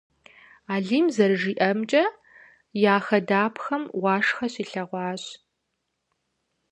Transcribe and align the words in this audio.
Алим 0.73 1.05
зэрыжиӏэмкӏэ, 1.15 2.05
я 2.93 2.95
хадапхэм 3.05 3.83
уашхэ 4.01 4.47
щилъэгъуащ. 4.53 5.23